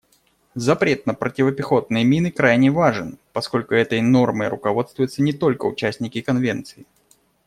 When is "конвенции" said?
6.21-6.87